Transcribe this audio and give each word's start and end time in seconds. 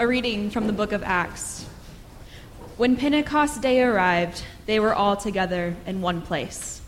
A 0.00 0.06
reading 0.06 0.50
from 0.50 0.68
the 0.68 0.72
book 0.72 0.92
of 0.92 1.02
Acts. 1.02 1.64
When 2.76 2.94
Pentecost 2.94 3.60
Day 3.60 3.82
arrived, 3.82 4.44
they 4.64 4.78
were 4.78 4.94
all 4.94 5.16
together 5.16 5.74
in 5.86 6.02
one 6.02 6.22
place. 6.22 6.80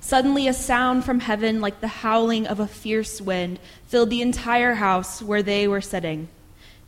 Suddenly, 0.00 0.48
a 0.48 0.52
sound 0.52 1.04
from 1.04 1.20
heaven, 1.20 1.60
like 1.60 1.80
the 1.80 1.86
howling 1.86 2.48
of 2.48 2.58
a 2.58 2.66
fierce 2.66 3.20
wind, 3.20 3.60
filled 3.86 4.10
the 4.10 4.22
entire 4.22 4.74
house 4.74 5.22
where 5.22 5.40
they 5.40 5.68
were 5.68 5.80
sitting. 5.80 6.26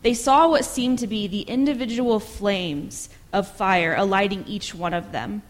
They 0.02 0.12
saw 0.12 0.48
what 0.48 0.64
seemed 0.64 0.98
to 0.98 1.06
be 1.06 1.28
the 1.28 1.42
individual 1.42 2.18
flames 2.18 3.08
of 3.32 3.46
fire 3.46 3.94
alighting 3.94 4.46
each 4.48 4.74
one 4.74 4.92
of 4.92 5.12
them. 5.12 5.42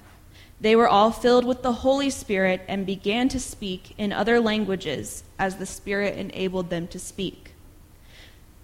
They 0.61 0.77
were 0.77 0.89
all 0.89 1.13
filled 1.13 1.47
with 1.47 1.63
the 1.63 1.73
Holy 1.73 2.11
Spirit 2.11 2.61
and 2.69 2.85
began 2.85 3.31
to 3.31 3.41
speak 3.41 3.95
in 3.97 4.13
other 4.13 4.39
languages 4.39 5.25
as 5.39 5.57
the 5.57 5.65
Spirit 5.65 6.19
enabled 6.19 6.69
them 6.69 6.89
to 6.89 6.99
speak. 6.99 7.50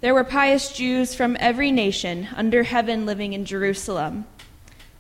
There 0.02 0.12
were 0.12 0.24
pious 0.24 0.72
Jews 0.72 1.14
from 1.14 1.38
every 1.40 1.72
nation 1.72 2.28
under 2.36 2.64
heaven 2.64 3.06
living 3.06 3.32
in 3.32 3.46
Jerusalem. 3.46 4.26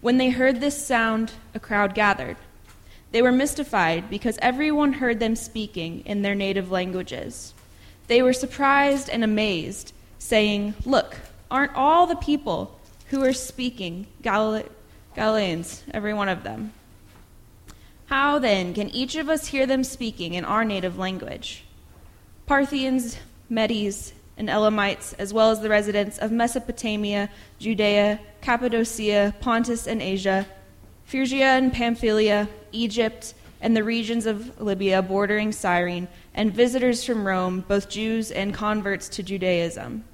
When 0.00 0.16
they 0.16 0.30
heard 0.30 0.60
this 0.60 0.86
sound, 0.86 1.32
a 1.54 1.60
crowd 1.60 1.94
gathered. 1.94 2.36
They 3.12 3.20
were 3.20 3.32
mystified 3.32 4.08
because 4.08 4.38
everyone 4.40 4.94
heard 4.94 5.20
them 5.20 5.36
speaking 5.36 6.00
in 6.06 6.22
their 6.22 6.34
native 6.34 6.70
languages. 6.70 7.52
They 8.06 8.22
were 8.22 8.32
surprised 8.32 9.10
and 9.10 9.22
amazed, 9.22 9.92
saying, 10.18 10.74
Look, 10.86 11.16
aren't 11.50 11.74
all 11.74 12.06
the 12.06 12.16
people 12.16 12.78
who 13.08 13.22
are 13.22 13.34
speaking 13.34 14.06
Galile- 14.22 14.68
Galileans, 15.14 15.84
every 15.92 16.14
one 16.14 16.30
of 16.30 16.42
them? 16.42 16.72
How 18.06 18.38
then 18.38 18.72
can 18.72 18.88
each 18.90 19.14
of 19.16 19.28
us 19.28 19.48
hear 19.48 19.66
them 19.66 19.84
speaking 19.84 20.32
in 20.34 20.44
our 20.44 20.64
native 20.64 20.98
language? 20.98 21.64
Parthians, 22.46 23.18
Medes, 23.50 24.12
and 24.36 24.50
Elamites, 24.50 25.14
as 25.14 25.32
well 25.32 25.50
as 25.50 25.60
the 25.60 25.68
residents 25.68 26.18
of 26.18 26.30
Mesopotamia, 26.30 27.30
Judea, 27.58 28.20
Cappadocia, 28.40 29.34
Pontus 29.40 29.86
and 29.86 30.02
Asia, 30.02 30.46
Phrygia 31.04 31.44
and 31.44 31.72
Pamphylia, 31.72 32.48
Egypt, 32.72 33.34
and 33.60 33.76
the 33.76 33.84
regions 33.84 34.26
of 34.26 34.60
Libya 34.60 35.02
bordering 35.02 35.52
Cyrene, 35.52 36.08
and 36.34 36.52
visitors 36.52 37.04
from 37.04 37.26
Rome, 37.26 37.64
both 37.66 37.88
Jews 37.88 38.30
and 38.30 38.52
converts 38.52 39.08
to 39.10 39.22
Judaism. 39.22 40.04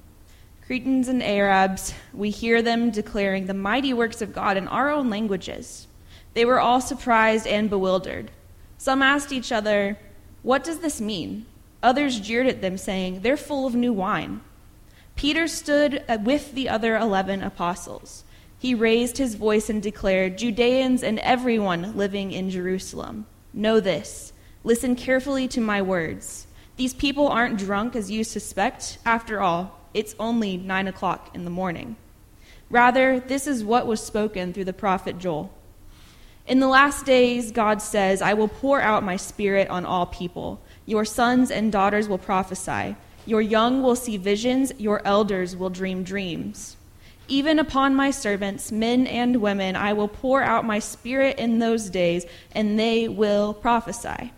Cretans 0.65 1.09
and 1.09 1.21
Arabs, 1.21 1.93
we 2.13 2.29
hear 2.29 2.61
them 2.61 2.89
declaring 2.89 3.45
the 3.45 3.53
mighty 3.53 3.93
works 3.93 4.21
of 4.21 4.33
God 4.33 4.55
in 4.55 4.67
our 4.69 4.89
own 4.89 5.09
languages. 5.09 5.87
They 6.33 6.45
were 6.45 6.59
all 6.59 6.79
surprised 6.79 7.45
and 7.45 7.69
bewildered. 7.69 8.31
Some 8.77 9.01
asked 9.01 9.33
each 9.33 9.51
other, 9.51 9.99
What 10.41 10.63
does 10.63 10.79
this 10.79 11.01
mean? 11.01 11.45
Others 11.83 12.21
jeered 12.21 12.47
at 12.47 12.61
them, 12.61 12.77
saying, 12.77 13.19
They're 13.21 13.37
full 13.37 13.67
of 13.67 13.75
new 13.75 13.93
wine. 13.93 14.41
Peter 15.15 15.47
stood 15.47 16.03
uh, 16.09 16.17
with 16.23 16.53
the 16.55 16.69
other 16.69 16.95
eleven 16.95 17.43
apostles. 17.43 18.23
He 18.57 18.73
raised 18.73 19.17
his 19.17 19.35
voice 19.35 19.69
and 19.69 19.83
declared, 19.83 20.37
Judeans 20.37 21.03
and 21.03 21.19
everyone 21.19 21.95
living 21.97 22.31
in 22.31 22.49
Jerusalem, 22.49 23.25
know 23.53 23.79
this. 23.81 24.31
Listen 24.63 24.95
carefully 24.95 25.47
to 25.49 25.59
my 25.59 25.81
words. 25.81 26.47
These 26.77 26.93
people 26.93 27.27
aren't 27.27 27.59
drunk 27.59 27.95
as 27.95 28.09
you 28.09 28.23
suspect. 28.23 28.97
After 29.05 29.41
all, 29.41 29.79
it's 29.93 30.15
only 30.17 30.55
nine 30.55 30.87
o'clock 30.87 31.35
in 31.35 31.43
the 31.43 31.51
morning. 31.51 31.97
Rather, 32.69 33.19
this 33.19 33.45
is 33.45 33.63
what 33.63 33.85
was 33.85 34.01
spoken 34.01 34.53
through 34.53 34.65
the 34.65 34.73
prophet 34.73 35.19
Joel. 35.19 35.53
In 36.47 36.59
the 36.59 36.67
last 36.67 37.05
days, 37.05 37.51
God 37.51 37.81
says, 37.81 38.21
I 38.21 38.33
will 38.33 38.47
pour 38.47 38.81
out 38.81 39.03
my 39.03 39.15
spirit 39.17 39.69
on 39.69 39.85
all 39.85 40.05
people. 40.05 40.61
Your 40.85 41.05
sons 41.05 41.49
and 41.49 41.71
daughters 41.71 42.09
will 42.09 42.17
prophesy. 42.17 42.95
Your 43.25 43.41
young 43.41 43.81
will 43.81 43.95
see 43.95 44.17
visions. 44.17 44.73
Your 44.77 45.01
elders 45.05 45.55
will 45.55 45.69
dream 45.69 46.03
dreams. 46.03 46.75
Even 47.29 47.57
upon 47.57 47.95
my 47.95 48.11
servants, 48.11 48.71
men 48.71 49.07
and 49.07 49.37
women, 49.37 49.77
I 49.77 49.93
will 49.93 50.09
pour 50.09 50.43
out 50.43 50.65
my 50.65 50.79
spirit 50.79 51.39
in 51.39 51.59
those 51.59 51.89
days, 51.89 52.25
and 52.51 52.77
they 52.77 53.07
will 53.07 53.53
prophesy. 53.53 54.33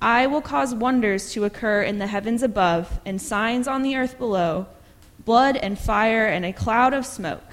I 0.00 0.28
will 0.28 0.40
cause 0.40 0.74
wonders 0.74 1.32
to 1.32 1.44
occur 1.44 1.82
in 1.82 1.98
the 1.98 2.06
heavens 2.06 2.44
above, 2.44 3.00
and 3.04 3.20
signs 3.20 3.66
on 3.66 3.82
the 3.82 3.96
earth 3.96 4.18
below 4.18 4.66
blood 5.24 5.56
and 5.56 5.78
fire 5.78 6.26
and 6.26 6.44
a 6.44 6.52
cloud 6.52 6.92
of 6.92 7.06
smoke. 7.06 7.44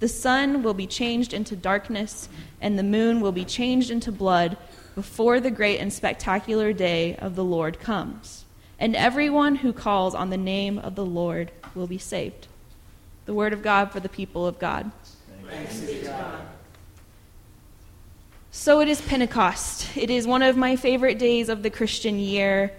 The 0.00 0.08
sun 0.08 0.64
will 0.64 0.74
be 0.74 0.88
changed 0.88 1.32
into 1.32 1.54
darkness, 1.54 2.28
and 2.60 2.76
the 2.76 2.82
moon 2.82 3.20
will 3.20 3.30
be 3.30 3.44
changed 3.44 3.90
into 3.90 4.10
blood 4.10 4.56
before 4.94 5.40
the 5.40 5.50
great 5.50 5.78
and 5.78 5.92
spectacular 5.92 6.72
day 6.72 7.16
of 7.16 7.34
the 7.34 7.44
Lord 7.44 7.80
comes. 7.80 8.44
And 8.78 8.96
everyone 8.96 9.56
who 9.56 9.72
calls 9.72 10.14
on 10.14 10.30
the 10.30 10.36
name 10.36 10.78
of 10.78 10.94
the 10.94 11.04
Lord 11.04 11.52
will 11.74 11.86
be 11.86 11.98
saved. 11.98 12.48
The 13.26 13.34
word 13.34 13.52
of 13.52 13.62
God 13.62 13.92
for 13.92 14.00
the 14.00 14.08
people 14.08 14.46
of 14.46 14.58
God. 14.58 14.90
God. 16.04 16.40
So 18.50 18.80
it 18.80 18.88
is 18.88 19.00
Pentecost. 19.00 19.96
It 19.96 20.10
is 20.10 20.26
one 20.26 20.42
of 20.42 20.56
my 20.56 20.76
favorite 20.76 21.18
days 21.18 21.48
of 21.48 21.62
the 21.62 21.70
Christian 21.70 22.18
year. 22.18 22.72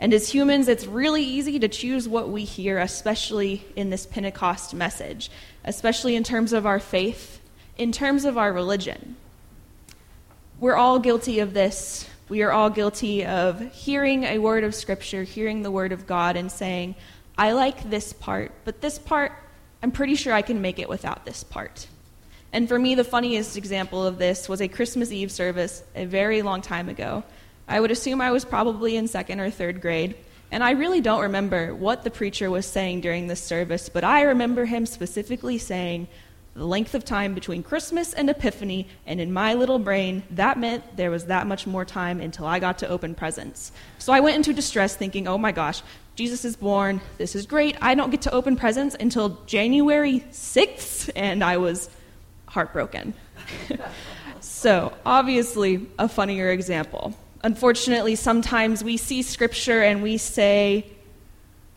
And 0.00 0.12
as 0.12 0.28
humans, 0.28 0.66
it's 0.66 0.84
really 0.84 1.22
easy 1.22 1.60
to 1.60 1.68
choose 1.68 2.08
what 2.08 2.28
we 2.28 2.44
hear, 2.44 2.78
especially 2.78 3.64
in 3.76 3.90
this 3.90 4.04
Pentecost 4.04 4.74
message, 4.74 5.30
especially 5.64 6.16
in 6.16 6.24
terms 6.24 6.52
of 6.52 6.66
our 6.66 6.80
faith, 6.80 7.40
in 7.78 7.92
terms 7.92 8.24
of 8.24 8.36
our 8.36 8.52
religion. 8.52 9.16
We're 10.62 10.76
all 10.76 11.00
guilty 11.00 11.40
of 11.40 11.54
this. 11.54 12.08
We 12.28 12.42
are 12.42 12.52
all 12.52 12.70
guilty 12.70 13.26
of 13.26 13.72
hearing 13.72 14.22
a 14.22 14.38
word 14.38 14.62
of 14.62 14.76
Scripture, 14.76 15.24
hearing 15.24 15.64
the 15.64 15.72
word 15.72 15.90
of 15.90 16.06
God, 16.06 16.36
and 16.36 16.52
saying, 16.52 16.94
I 17.36 17.50
like 17.50 17.90
this 17.90 18.12
part, 18.12 18.52
but 18.64 18.80
this 18.80 18.96
part, 18.96 19.32
I'm 19.82 19.90
pretty 19.90 20.14
sure 20.14 20.32
I 20.32 20.42
can 20.42 20.62
make 20.62 20.78
it 20.78 20.88
without 20.88 21.24
this 21.24 21.42
part. 21.42 21.88
And 22.52 22.68
for 22.68 22.78
me, 22.78 22.94
the 22.94 23.02
funniest 23.02 23.56
example 23.56 24.06
of 24.06 24.18
this 24.18 24.48
was 24.48 24.60
a 24.60 24.68
Christmas 24.68 25.10
Eve 25.10 25.32
service 25.32 25.82
a 25.96 26.04
very 26.04 26.42
long 26.42 26.62
time 26.62 26.88
ago. 26.88 27.24
I 27.66 27.80
would 27.80 27.90
assume 27.90 28.20
I 28.20 28.30
was 28.30 28.44
probably 28.44 28.94
in 28.94 29.08
second 29.08 29.40
or 29.40 29.50
third 29.50 29.80
grade, 29.80 30.14
and 30.52 30.62
I 30.62 30.70
really 30.70 31.00
don't 31.00 31.22
remember 31.22 31.74
what 31.74 32.04
the 32.04 32.10
preacher 32.12 32.48
was 32.48 32.66
saying 32.66 33.00
during 33.00 33.26
this 33.26 33.42
service, 33.42 33.88
but 33.88 34.04
I 34.04 34.22
remember 34.22 34.64
him 34.66 34.86
specifically 34.86 35.58
saying, 35.58 36.06
the 36.54 36.66
length 36.66 36.94
of 36.94 37.04
time 37.04 37.32
between 37.32 37.62
Christmas 37.62 38.12
and 38.12 38.28
Epiphany, 38.28 38.86
and 39.06 39.20
in 39.20 39.32
my 39.32 39.54
little 39.54 39.78
brain, 39.78 40.22
that 40.30 40.58
meant 40.58 40.96
there 40.96 41.10
was 41.10 41.26
that 41.26 41.46
much 41.46 41.66
more 41.66 41.84
time 41.84 42.20
until 42.20 42.46
I 42.46 42.58
got 42.58 42.78
to 42.78 42.88
open 42.88 43.14
presents. 43.14 43.72
So 43.98 44.12
I 44.12 44.20
went 44.20 44.36
into 44.36 44.52
distress 44.52 44.94
thinking, 44.94 45.26
oh 45.26 45.38
my 45.38 45.52
gosh, 45.52 45.82
Jesus 46.14 46.44
is 46.44 46.56
born, 46.56 47.00
this 47.16 47.34
is 47.34 47.46
great. 47.46 47.76
I 47.80 47.94
don't 47.94 48.10
get 48.10 48.22
to 48.22 48.32
open 48.32 48.56
presents 48.56 48.94
until 49.00 49.38
January 49.46 50.20
6th, 50.30 51.10
and 51.16 51.42
I 51.42 51.56
was 51.56 51.88
heartbroken. 52.46 53.14
so, 54.40 54.92
obviously, 55.06 55.86
a 55.98 56.06
funnier 56.06 56.50
example. 56.50 57.14
Unfortunately, 57.42 58.14
sometimes 58.14 58.84
we 58.84 58.98
see 58.98 59.22
scripture 59.22 59.82
and 59.82 60.02
we 60.02 60.18
say, 60.18 60.86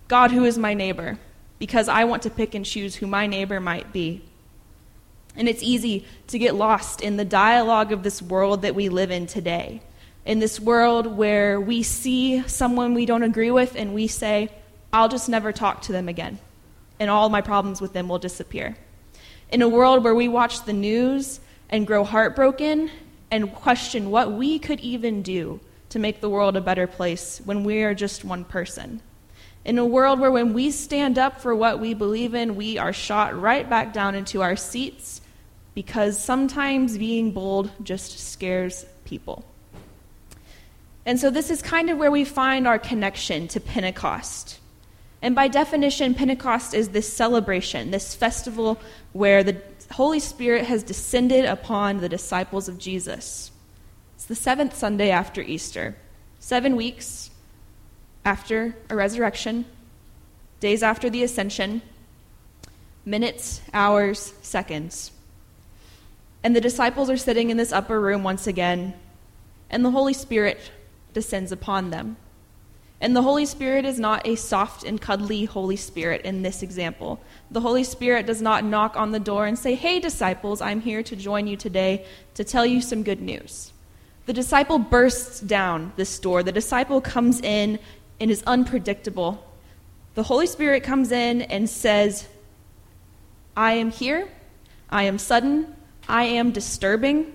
God, 0.09 0.31
who 0.31 0.43
is 0.43 0.57
my 0.57 0.73
neighbor? 0.73 1.17
Because 1.59 1.87
I 1.87 2.03
want 2.03 2.23
to 2.23 2.29
pick 2.29 2.53
and 2.53 2.65
choose 2.65 2.95
who 2.95 3.07
my 3.07 3.25
neighbor 3.25 3.61
might 3.61 3.93
be. 3.93 4.21
And 5.37 5.49
it's 5.49 5.63
easy 5.63 6.05
to 6.27 6.39
get 6.39 6.55
lost 6.55 7.01
in 7.01 7.17
the 7.17 7.25
dialogue 7.25 7.91
of 7.91 8.03
this 8.03 8.21
world 8.21 8.61
that 8.61 8.75
we 8.75 8.89
live 8.89 9.11
in 9.11 9.27
today. 9.27 9.81
In 10.25 10.39
this 10.39 10.59
world 10.59 11.05
where 11.05 11.59
we 11.59 11.83
see 11.83 12.47
someone 12.47 12.93
we 12.93 13.05
don't 13.05 13.23
agree 13.23 13.51
with 13.51 13.75
and 13.75 13.93
we 13.93 14.07
say, 14.07 14.49
I'll 14.91 15.09
just 15.09 15.27
never 15.29 15.51
talk 15.51 15.81
to 15.83 15.91
them 15.91 16.07
again, 16.07 16.39
and 16.99 17.09
all 17.09 17.29
my 17.29 17.41
problems 17.41 17.81
with 17.81 17.93
them 17.93 18.07
will 18.07 18.17
disappear. 18.17 18.77
In 19.51 19.61
a 19.61 19.67
world 19.67 20.03
where 20.03 20.15
we 20.15 20.27
watch 20.27 20.63
the 20.63 20.73
news 20.73 21.41
and 21.69 21.85
grow 21.85 22.03
heartbroken 22.03 22.89
and 23.29 23.53
question 23.53 24.09
what 24.09 24.31
we 24.31 24.57
could 24.57 24.79
even 24.79 25.21
do 25.21 25.59
to 25.89 25.99
make 25.99 26.21
the 26.21 26.29
world 26.29 26.55
a 26.55 26.61
better 26.61 26.87
place 26.87 27.41
when 27.43 27.63
we 27.63 27.83
are 27.83 27.93
just 27.93 28.23
one 28.23 28.45
person. 28.45 29.01
In 29.65 29.77
a 29.77 29.85
world 29.85 30.19
where 30.19 30.31
when 30.31 30.53
we 30.53 30.71
stand 30.71 31.17
up 31.17 31.41
for 31.41 31.53
what 31.53 31.79
we 31.79 31.93
believe 31.93 32.33
in, 32.33 32.55
we 32.55 32.77
are 32.77 32.93
shot 32.93 33.39
right 33.39 33.69
back 33.69 33.93
down 33.93 34.15
into 34.15 34.41
our 34.41 34.55
seats 34.55 35.21
because 35.75 36.17
sometimes 36.21 36.97
being 36.97 37.31
bold 37.31 37.69
just 37.83 38.17
scares 38.17 38.85
people. 39.03 39.45
And 41.05 41.19
so, 41.19 41.29
this 41.29 41.51
is 41.51 41.61
kind 41.61 41.91
of 41.91 41.99
where 41.99 42.09
we 42.09 42.25
find 42.25 42.67
our 42.67 42.79
connection 42.79 43.47
to 43.49 43.59
Pentecost. 43.59 44.59
And 45.21 45.35
by 45.35 45.47
definition, 45.47 46.15
Pentecost 46.15 46.73
is 46.73 46.89
this 46.89 47.11
celebration, 47.11 47.91
this 47.91 48.15
festival 48.15 48.79
where 49.13 49.43
the 49.43 49.61
Holy 49.91 50.19
Spirit 50.19 50.65
has 50.65 50.81
descended 50.81 51.45
upon 51.45 51.99
the 51.99 52.09
disciples 52.09 52.67
of 52.67 52.79
Jesus. 52.79 53.51
It's 54.15 54.25
the 54.25 54.35
seventh 54.35 54.75
Sunday 54.75 55.11
after 55.11 55.41
Easter, 55.41 55.95
seven 56.39 56.75
weeks 56.75 57.29
after 58.23 58.75
a 58.89 58.95
resurrection, 58.95 59.65
days 60.59 60.81
after 60.81 61.09
the 61.09 61.23
ascension, 61.23 61.81
minutes, 63.05 63.61
hours, 63.73 64.33
seconds. 64.41 65.11
And 66.45 66.55
the 66.55 66.61
disciples 66.61 67.09
are 67.09 67.17
sitting 67.17 67.49
in 67.49 67.57
this 67.57 67.71
upper 67.71 67.99
room 67.99 68.21
once 68.21 68.45
again, 68.45 68.93
and 69.71 69.83
the 69.83 69.89
Holy 69.89 70.13
Spirit 70.13 70.69
descends 71.11 71.51
upon 71.51 71.89
them. 71.89 72.17
And 73.01 73.15
the 73.15 73.23
Holy 73.23 73.47
Spirit 73.47 73.83
is 73.83 73.99
not 73.99 74.27
a 74.27 74.35
soft 74.35 74.83
and 74.83 75.01
cuddly 75.01 75.45
Holy 75.45 75.75
Spirit 75.75 76.21
in 76.21 76.43
this 76.43 76.61
example. 76.61 77.19
The 77.49 77.61
Holy 77.61 77.83
Spirit 77.83 78.27
does 78.27 78.43
not 78.43 78.63
knock 78.63 78.95
on 78.95 79.11
the 79.11 79.19
door 79.19 79.47
and 79.47 79.57
say, 79.57 79.73
Hey, 79.73 79.99
disciples, 79.99 80.61
I'm 80.61 80.81
here 80.81 81.01
to 81.01 81.15
join 81.15 81.47
you 81.47 81.57
today 81.57 82.05
to 82.35 82.43
tell 82.43 82.63
you 82.63 82.79
some 82.79 83.01
good 83.01 83.21
news. 83.21 83.73
The 84.27 84.33
disciple 84.33 84.77
bursts 84.77 85.39
down 85.39 85.93
this 85.95 86.19
door. 86.19 86.43
The 86.43 86.51
disciple 86.51 87.01
comes 87.01 87.41
in 87.41 87.79
and 88.19 88.29
is 88.29 88.43
unpredictable. 88.45 89.43
The 90.13 90.21
Holy 90.21 90.45
Spirit 90.45 90.83
comes 90.83 91.11
in 91.11 91.41
and 91.41 91.67
says, 91.67 92.27
I 93.57 93.73
am 93.73 93.89
here. 93.89 94.27
I 94.91 95.05
am 95.05 95.17
sudden. 95.17 95.75
I 96.07 96.25
am 96.25 96.51
disturbing. 96.51 97.33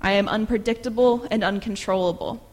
I 0.00 0.12
am 0.12 0.28
unpredictable 0.28 1.26
and 1.30 1.42
uncontrollable. 1.42 2.46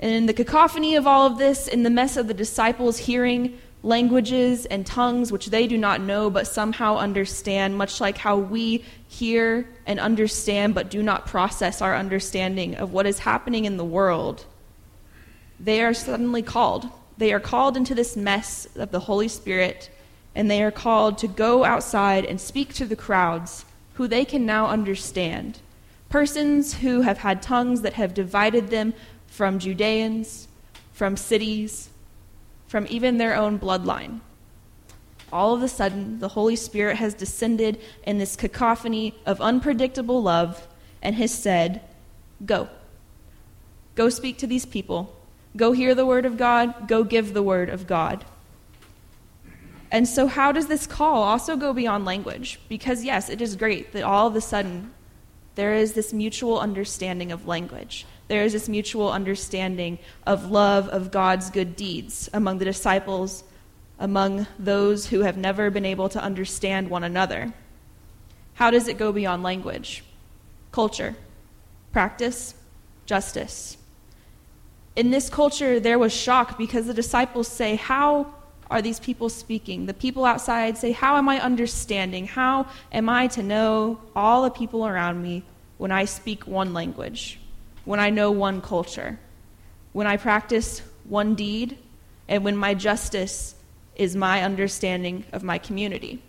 And 0.00 0.12
in 0.12 0.26
the 0.26 0.32
cacophony 0.32 0.94
of 0.94 1.06
all 1.06 1.26
of 1.26 1.38
this, 1.38 1.66
in 1.66 1.82
the 1.82 1.90
mess 1.90 2.16
of 2.16 2.28
the 2.28 2.34
disciples 2.34 2.98
hearing 2.98 3.58
languages 3.82 4.66
and 4.66 4.84
tongues 4.86 5.30
which 5.32 5.46
they 5.46 5.66
do 5.66 5.78
not 5.78 6.00
know 6.00 6.30
but 6.30 6.46
somehow 6.46 6.96
understand, 6.96 7.76
much 7.76 8.00
like 8.00 8.18
how 8.18 8.36
we 8.36 8.84
hear 9.08 9.68
and 9.86 9.98
understand 9.98 10.74
but 10.74 10.90
do 10.90 11.02
not 11.02 11.26
process 11.26 11.80
our 11.80 11.96
understanding 11.96 12.76
of 12.76 12.92
what 12.92 13.06
is 13.06 13.20
happening 13.20 13.64
in 13.64 13.76
the 13.76 13.84
world, 13.84 14.44
they 15.58 15.82
are 15.82 15.94
suddenly 15.94 16.42
called. 16.42 16.88
They 17.16 17.32
are 17.32 17.40
called 17.40 17.76
into 17.76 17.94
this 17.94 18.16
mess 18.16 18.68
of 18.76 18.92
the 18.92 19.00
Holy 19.00 19.28
Spirit, 19.28 19.90
and 20.34 20.48
they 20.48 20.62
are 20.62 20.70
called 20.70 21.18
to 21.18 21.26
go 21.26 21.64
outside 21.64 22.24
and 22.24 22.40
speak 22.40 22.72
to 22.74 22.84
the 22.84 22.94
crowds 22.94 23.64
who 23.98 24.06
they 24.06 24.24
can 24.24 24.46
now 24.46 24.68
understand. 24.68 25.58
Persons 26.08 26.74
who 26.74 27.00
have 27.00 27.18
had 27.18 27.42
tongues 27.42 27.82
that 27.82 27.94
have 27.94 28.14
divided 28.14 28.68
them 28.68 28.94
from 29.26 29.58
Judeans, 29.58 30.46
from 30.92 31.16
cities, 31.16 31.90
from 32.68 32.86
even 32.88 33.18
their 33.18 33.34
own 33.34 33.58
bloodline. 33.58 34.20
All 35.32 35.52
of 35.52 35.64
a 35.64 35.68
sudden, 35.68 36.20
the 36.20 36.28
Holy 36.28 36.54
Spirit 36.54 36.96
has 36.98 37.12
descended 37.12 37.80
in 38.04 38.18
this 38.18 38.36
cacophony 38.36 39.16
of 39.26 39.40
unpredictable 39.40 40.22
love 40.22 40.68
and 41.02 41.16
has 41.16 41.34
said, 41.34 41.80
Go. 42.46 42.68
Go 43.96 44.10
speak 44.10 44.38
to 44.38 44.46
these 44.46 44.64
people. 44.64 45.16
Go 45.56 45.72
hear 45.72 45.96
the 45.96 46.06
word 46.06 46.24
of 46.24 46.36
God. 46.36 46.86
Go 46.86 47.02
give 47.02 47.34
the 47.34 47.42
word 47.42 47.68
of 47.68 47.88
God. 47.88 48.24
And 49.90 50.06
so, 50.06 50.26
how 50.26 50.52
does 50.52 50.66
this 50.66 50.86
call 50.86 51.22
also 51.22 51.56
go 51.56 51.72
beyond 51.72 52.04
language? 52.04 52.60
Because, 52.68 53.04
yes, 53.04 53.30
it 53.30 53.40
is 53.40 53.56
great 53.56 53.92
that 53.92 54.02
all 54.02 54.26
of 54.26 54.36
a 54.36 54.40
sudden 54.40 54.92
there 55.54 55.74
is 55.74 55.94
this 55.94 56.12
mutual 56.12 56.60
understanding 56.60 57.32
of 57.32 57.48
language. 57.48 58.06
There 58.28 58.44
is 58.44 58.52
this 58.52 58.68
mutual 58.68 59.10
understanding 59.10 59.98
of 60.24 60.50
love 60.50 60.88
of 60.90 61.10
God's 61.10 61.50
good 61.50 61.74
deeds 61.74 62.28
among 62.32 62.58
the 62.58 62.64
disciples, 62.64 63.42
among 63.98 64.46
those 64.58 65.06
who 65.06 65.22
have 65.22 65.36
never 65.36 65.70
been 65.70 65.84
able 65.84 66.08
to 66.10 66.22
understand 66.22 66.88
one 66.88 67.02
another. 67.02 67.52
How 68.54 68.70
does 68.70 68.86
it 68.86 68.98
go 68.98 69.10
beyond 69.10 69.42
language? 69.42 70.04
Culture, 70.70 71.16
practice, 71.90 72.54
justice. 73.06 73.78
In 74.94 75.10
this 75.10 75.28
culture, 75.28 75.80
there 75.80 75.98
was 75.98 76.12
shock 76.12 76.56
because 76.58 76.86
the 76.86 76.94
disciples 76.94 77.48
say, 77.48 77.74
How 77.74 78.32
are 78.70 78.82
these 78.82 79.00
people 79.00 79.28
speaking? 79.28 79.86
The 79.86 79.94
people 79.94 80.24
outside 80.24 80.76
say, 80.76 80.92
How 80.92 81.16
am 81.16 81.28
I 81.28 81.40
understanding? 81.40 82.26
How 82.26 82.66
am 82.92 83.08
I 83.08 83.28
to 83.28 83.42
know 83.42 84.00
all 84.14 84.42
the 84.42 84.50
people 84.50 84.86
around 84.86 85.22
me 85.22 85.44
when 85.78 85.92
I 85.92 86.04
speak 86.04 86.46
one 86.46 86.72
language? 86.74 87.38
when 87.88 87.98
I 87.98 88.10
know 88.10 88.30
one 88.30 88.60
culture, 88.60 89.18
when 89.94 90.06
I 90.06 90.18
practice 90.18 90.82
one 91.04 91.34
deed, 91.34 91.78
and 92.28 92.44
when 92.44 92.54
my 92.54 92.74
justice 92.74 93.54
is 93.96 94.14
my 94.14 94.42
understanding 94.42 95.24
of 95.32 95.42
my 95.42 95.56
community. 95.56 96.22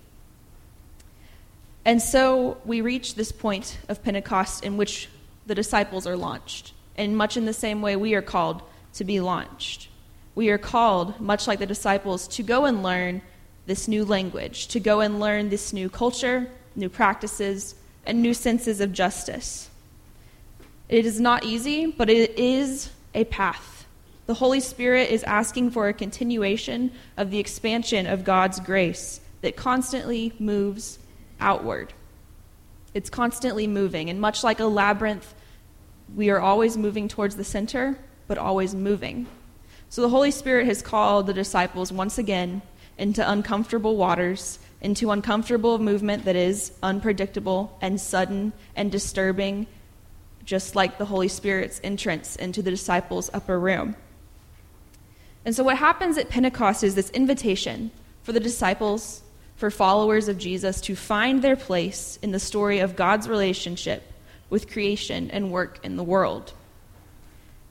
And 1.83 2.01
so 2.01 2.61
we 2.63 2.79
reach 2.79 3.15
this 3.15 3.33
point 3.33 3.77
of 3.89 4.01
Pentecost 4.01 4.63
in 4.63 4.77
which 4.77 5.09
the 5.47 5.53
disciples 5.53 6.07
are 6.07 6.15
launched. 6.15 6.71
And 6.95 7.17
much 7.17 7.35
in 7.35 7.43
the 7.43 7.51
same 7.51 7.81
way, 7.81 7.97
we 7.97 8.13
are 8.13 8.21
called 8.21 8.61
to 8.93 9.03
be 9.03 9.19
launched. 9.19 9.88
We 10.39 10.51
are 10.51 10.57
called, 10.57 11.19
much 11.19 11.47
like 11.47 11.59
the 11.59 11.65
disciples, 11.65 12.25
to 12.29 12.43
go 12.43 12.63
and 12.63 12.81
learn 12.81 13.21
this 13.65 13.89
new 13.89 14.05
language, 14.05 14.69
to 14.69 14.79
go 14.79 15.01
and 15.01 15.19
learn 15.19 15.49
this 15.49 15.73
new 15.73 15.89
culture, 15.89 16.49
new 16.77 16.87
practices, 16.87 17.75
and 18.05 18.21
new 18.21 18.33
senses 18.33 18.79
of 18.79 18.93
justice. 18.93 19.69
It 20.87 21.05
is 21.05 21.19
not 21.19 21.43
easy, 21.43 21.87
but 21.87 22.09
it 22.09 22.39
is 22.39 22.89
a 23.13 23.25
path. 23.25 23.85
The 24.27 24.35
Holy 24.35 24.61
Spirit 24.61 25.09
is 25.09 25.23
asking 25.25 25.71
for 25.71 25.89
a 25.89 25.93
continuation 25.93 26.93
of 27.17 27.31
the 27.31 27.39
expansion 27.39 28.07
of 28.07 28.23
God's 28.23 28.61
grace 28.61 29.19
that 29.41 29.57
constantly 29.57 30.31
moves 30.39 30.99
outward. 31.41 31.91
It's 32.93 33.09
constantly 33.09 33.67
moving, 33.67 34.09
and 34.09 34.21
much 34.21 34.41
like 34.41 34.61
a 34.61 34.65
labyrinth, 34.67 35.35
we 36.15 36.29
are 36.29 36.39
always 36.39 36.77
moving 36.77 37.09
towards 37.09 37.35
the 37.35 37.43
center, 37.43 37.99
but 38.25 38.37
always 38.37 38.73
moving. 38.73 39.27
So 39.89 40.03
the 40.03 40.09
Holy 40.09 40.29
Spirit 40.29 40.67
has 40.67 40.83
called 40.83 41.25
the 41.25 41.33
disciples 41.33 41.91
once 41.91 42.19
again 42.19 42.61
into 42.97 43.27
uncomfortable 43.27 43.97
waters, 43.97 44.59
into 44.81 45.09
uncomfortable 45.09 45.79
movement 45.79 46.25
that 46.25 46.35
is 46.35 46.71
unpredictable 46.83 47.75
and 47.81 47.99
sudden 47.99 48.53
and 48.75 48.91
disturbing 48.91 49.65
just 50.45 50.75
like 50.75 50.97
the 50.97 51.05
Holy 51.05 51.27
Spirit's 51.27 51.79
entrance 51.83 52.35
into 52.35 52.61
the 52.61 52.71
disciples' 52.71 53.29
upper 53.33 53.59
room. 53.59 53.95
And 55.45 55.55
so, 55.55 55.63
what 55.63 55.77
happens 55.77 56.17
at 56.17 56.29
Pentecost 56.29 56.83
is 56.83 56.95
this 56.95 57.09
invitation 57.11 57.91
for 58.23 58.31
the 58.31 58.39
disciples, 58.39 59.21
for 59.55 59.71
followers 59.71 60.27
of 60.27 60.37
Jesus, 60.37 60.81
to 60.81 60.95
find 60.95 61.41
their 61.41 61.55
place 61.55 62.17
in 62.21 62.31
the 62.31 62.39
story 62.39 62.79
of 62.79 62.95
God's 62.95 63.27
relationship 63.27 64.03
with 64.49 64.69
creation 64.71 65.29
and 65.31 65.51
work 65.51 65.79
in 65.83 65.95
the 65.97 66.03
world. 66.03 66.53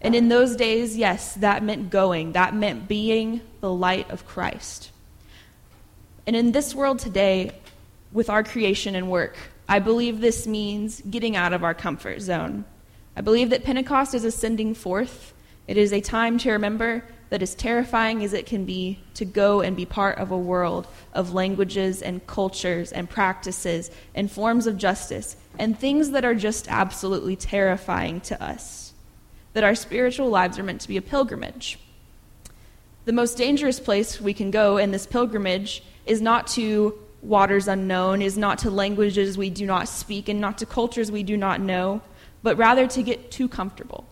And 0.00 0.14
in 0.14 0.28
those 0.28 0.54
days, 0.54 0.96
yes, 0.96 1.34
that 1.34 1.62
meant 1.62 1.90
going, 1.90 2.32
that 2.32 2.54
meant 2.54 2.86
being 2.86 3.40
the 3.60 3.72
light 3.72 4.10
of 4.10 4.26
Christ. 4.26 4.92
And 6.26 6.36
in 6.36 6.52
this 6.52 6.74
world 6.74 6.98
today, 6.98 7.52
with 8.12 8.30
our 8.30 8.44
creation 8.44 8.94
and 8.94 9.10
work, 9.10 9.36
I 9.68 9.80
believe 9.80 10.20
this 10.20 10.46
means 10.46 11.02
getting 11.02 11.36
out 11.36 11.52
of 11.52 11.64
our 11.64 11.74
comfort 11.74 12.20
zone. 12.20 12.64
I 13.16 13.20
believe 13.20 13.50
that 13.50 13.64
Pentecost 13.64 14.14
is 14.14 14.24
ascending 14.24 14.74
forth. 14.74 15.34
It 15.66 15.76
is 15.76 15.92
a 15.92 16.00
time 16.00 16.38
to 16.38 16.52
remember 16.52 17.04
that 17.30 17.42
as 17.42 17.54
terrifying 17.54 18.24
as 18.24 18.32
it 18.32 18.46
can 18.46 18.64
be 18.64 18.98
to 19.14 19.24
go 19.24 19.60
and 19.60 19.76
be 19.76 19.84
part 19.84 20.18
of 20.18 20.30
a 20.30 20.38
world 20.38 20.86
of 21.12 21.34
languages 21.34 22.00
and 22.00 22.26
cultures 22.26 22.92
and 22.92 23.10
practices 23.10 23.90
and 24.14 24.30
forms 24.30 24.66
of 24.66 24.78
justice 24.78 25.36
and 25.58 25.78
things 25.78 26.12
that 26.12 26.24
are 26.24 26.34
just 26.34 26.68
absolutely 26.68 27.36
terrifying 27.36 28.20
to 28.22 28.42
us. 28.42 28.87
That 29.54 29.64
our 29.64 29.74
spiritual 29.74 30.28
lives 30.28 30.58
are 30.58 30.62
meant 30.62 30.80
to 30.82 30.88
be 30.88 30.96
a 30.96 31.02
pilgrimage. 31.02 31.78
The 33.04 33.12
most 33.12 33.38
dangerous 33.38 33.80
place 33.80 34.20
we 34.20 34.34
can 34.34 34.50
go 34.50 34.76
in 34.76 34.90
this 34.90 35.06
pilgrimage 35.06 35.82
is 36.04 36.20
not 36.20 36.46
to 36.48 36.98
waters 37.22 37.66
unknown, 37.66 38.22
is 38.22 38.38
not 38.38 38.58
to 38.58 38.70
languages 38.70 39.38
we 39.38 39.50
do 39.50 39.66
not 39.66 39.88
speak, 39.88 40.28
and 40.28 40.40
not 40.40 40.58
to 40.58 40.66
cultures 40.66 41.10
we 41.10 41.22
do 41.22 41.36
not 41.36 41.60
know, 41.60 42.00
but 42.42 42.56
rather 42.56 42.86
to 42.86 43.02
get 43.02 43.30
too 43.30 43.48
comfortable. 43.48 44.04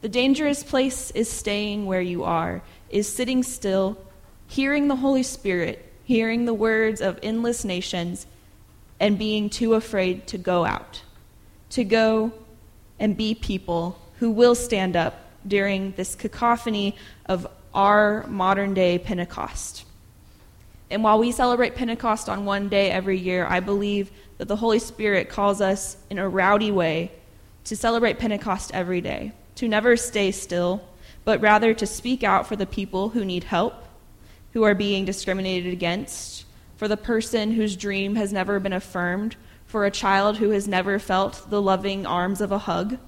The 0.00 0.08
dangerous 0.08 0.62
place 0.62 1.10
is 1.10 1.28
staying 1.28 1.86
where 1.86 2.00
you 2.00 2.24
are, 2.24 2.62
is 2.90 3.12
sitting 3.12 3.42
still, 3.42 3.98
hearing 4.46 4.88
the 4.88 4.96
Holy 4.96 5.22
Spirit, 5.22 5.92
hearing 6.04 6.44
the 6.44 6.54
words 6.54 7.00
of 7.00 7.18
endless 7.22 7.64
nations, 7.64 8.26
and 9.00 9.18
being 9.18 9.50
too 9.50 9.74
afraid 9.74 10.26
to 10.28 10.38
go 10.38 10.64
out, 10.64 11.02
to 11.70 11.84
go 11.84 12.32
and 12.98 13.16
be 13.16 13.34
people 13.34 14.00
who 14.18 14.30
will 14.30 14.54
stand 14.54 14.96
up 14.96 15.20
during 15.46 15.92
this 15.92 16.14
cacophony 16.14 16.96
of 17.26 17.46
our 17.74 18.26
modern 18.26 18.74
day 18.74 18.98
Pentecost. 18.98 19.84
And 20.90 21.02
while 21.02 21.18
we 21.18 21.32
celebrate 21.32 21.74
Pentecost 21.74 22.28
on 22.28 22.44
one 22.44 22.68
day 22.68 22.90
every 22.90 23.18
year, 23.18 23.44
I 23.44 23.60
believe 23.60 24.10
that 24.38 24.48
the 24.48 24.56
Holy 24.56 24.78
Spirit 24.78 25.28
calls 25.28 25.60
us 25.60 25.96
in 26.10 26.18
a 26.18 26.28
rowdy 26.28 26.70
way 26.70 27.10
to 27.64 27.76
celebrate 27.76 28.18
Pentecost 28.18 28.70
every 28.72 29.00
day, 29.00 29.32
to 29.56 29.68
never 29.68 29.96
stay 29.96 30.30
still, 30.30 30.82
but 31.24 31.40
rather 31.40 31.74
to 31.74 31.86
speak 31.86 32.22
out 32.22 32.46
for 32.46 32.54
the 32.54 32.66
people 32.66 33.08
who 33.08 33.24
need 33.24 33.44
help, 33.44 33.74
who 34.52 34.62
are 34.62 34.74
being 34.74 35.04
discriminated 35.04 35.72
against, 35.72 36.44
for 36.76 36.86
the 36.86 36.96
person 36.96 37.52
whose 37.52 37.76
dream 37.76 38.14
has 38.14 38.32
never 38.32 38.60
been 38.60 38.72
affirmed, 38.72 39.34
for 39.66 39.84
a 39.84 39.90
child 39.90 40.36
who 40.36 40.50
has 40.50 40.68
never 40.68 40.98
felt 41.00 41.50
the 41.50 41.60
loving 41.60 42.06
arms 42.06 42.40
of 42.40 42.52
a 42.52 42.58
hug. 42.58 42.98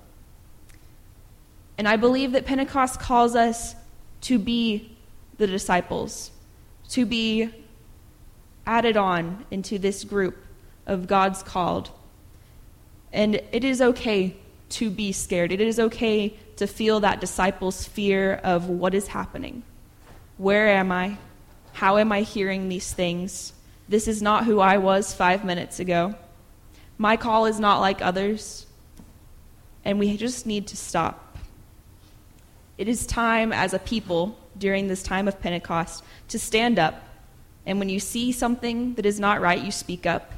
And 1.78 1.88
I 1.88 1.96
believe 1.96 2.32
that 2.32 2.44
Pentecost 2.44 3.00
calls 3.00 3.36
us 3.36 3.76
to 4.22 4.38
be 4.38 4.96
the 5.38 5.46
disciples, 5.46 6.32
to 6.90 7.06
be 7.06 7.50
added 8.66 8.96
on 8.96 9.46
into 9.50 9.78
this 9.78 10.04
group 10.04 10.36
of 10.86 11.06
God's 11.06 11.42
called. 11.42 11.90
And 13.12 13.36
it 13.52 13.64
is 13.64 13.80
okay 13.80 14.36
to 14.70 14.90
be 14.90 15.12
scared. 15.12 15.52
It 15.52 15.60
is 15.60 15.78
okay 15.78 16.36
to 16.56 16.66
feel 16.66 17.00
that 17.00 17.20
disciples' 17.20 17.84
fear 17.84 18.34
of 18.42 18.68
what 18.68 18.92
is 18.92 19.06
happening. 19.06 19.62
Where 20.36 20.68
am 20.68 20.90
I? 20.92 21.16
How 21.74 21.98
am 21.98 22.10
I 22.10 22.22
hearing 22.22 22.68
these 22.68 22.92
things? 22.92 23.52
This 23.88 24.08
is 24.08 24.20
not 24.20 24.44
who 24.44 24.60
I 24.60 24.78
was 24.78 25.14
five 25.14 25.44
minutes 25.44 25.78
ago. 25.78 26.16
My 26.98 27.16
call 27.16 27.46
is 27.46 27.60
not 27.60 27.78
like 27.78 28.02
others. 28.02 28.66
And 29.84 29.98
we 29.98 30.16
just 30.16 30.44
need 30.44 30.66
to 30.66 30.76
stop. 30.76 31.27
It 32.78 32.88
is 32.88 33.04
time 33.06 33.52
as 33.52 33.74
a 33.74 33.78
people 33.80 34.38
during 34.56 34.86
this 34.86 35.02
time 35.02 35.26
of 35.26 35.40
Pentecost 35.40 36.04
to 36.28 36.38
stand 36.38 36.78
up. 36.78 37.04
And 37.66 37.80
when 37.80 37.88
you 37.88 38.00
see 38.00 38.30
something 38.32 38.94
that 38.94 39.04
is 39.04 39.18
not 39.18 39.40
right, 39.40 39.60
you 39.60 39.72
speak 39.72 40.06
up. 40.06 40.32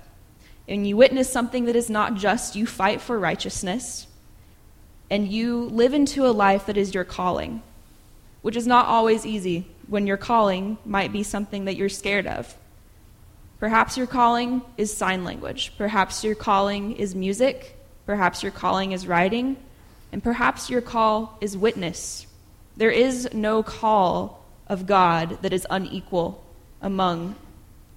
And 0.67 0.87
you 0.87 0.97
witness 0.97 1.31
something 1.31 1.67
that 1.67 1.77
is 1.77 1.91
not 1.91 2.15
just, 2.15 2.57
you 2.57 2.67
fight 2.67 3.01
for 3.01 3.19
righteousness. 3.19 4.07
And 5.11 5.29
you 5.29 5.65
live 5.65 5.93
into 5.93 6.27
a 6.27 6.33
life 6.33 6.67
that 6.67 6.77
is 6.77 6.95
your 6.95 7.05
calling, 7.05 7.63
which 8.43 8.57
is 8.57 8.67
not 8.67 8.87
always 8.87 9.27
easy 9.27 9.67
when 9.87 10.07
your 10.07 10.17
calling 10.17 10.79
might 10.85 11.13
be 11.13 11.23
something 11.23 11.67
that 11.67 11.77
you're 11.77 11.89
scared 11.89 12.27
of. 12.27 12.57
Perhaps 13.59 13.99
your 13.99 14.07
calling 14.07 14.63
is 14.79 14.97
sign 14.97 15.25
language. 15.25 15.75
Perhaps 15.77 16.25
your 16.25 16.35
calling 16.35 16.97
is 16.97 17.15
music. 17.15 17.77
Perhaps 18.07 18.43
your 18.43 18.53
calling 18.53 18.93
is 18.93 19.07
writing. 19.07 19.57
And 20.13 20.23
perhaps 20.23 20.71
your 20.71 20.81
call 20.81 21.37
is 21.43 21.57
witness. 21.57 22.27
There 22.81 22.91
is 22.91 23.29
no 23.35 23.63
call 23.63 24.43
of 24.67 24.87
God 24.87 25.43
that 25.43 25.53
is 25.53 25.67
unequal 25.69 26.43
among 26.81 27.37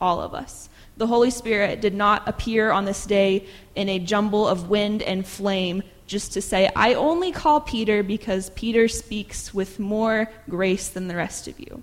all 0.02 0.20
of 0.20 0.34
us. 0.34 0.68
The 0.98 1.08
Holy 1.08 1.30
Spirit 1.30 1.80
did 1.80 1.94
not 1.94 2.28
appear 2.28 2.70
on 2.70 2.84
this 2.84 3.06
day 3.06 3.48
in 3.76 3.88
a 3.88 3.98
jumble 3.98 4.46
of 4.46 4.70
wind 4.70 5.02
and 5.02 5.26
flame 5.26 5.84
just 6.06 6.34
to 6.34 6.42
say, 6.42 6.70
I 6.76 6.96
only 6.96 7.32
call 7.32 7.62
Peter 7.62 8.04
because 8.04 8.50
Peter 8.50 8.90
speaks 8.90 9.54
with 9.54 9.80
more 9.80 10.30
grace 10.50 10.90
than 10.90 11.08
the 11.08 11.16
rest 11.16 11.48
of 11.48 11.58
you. 11.62 11.82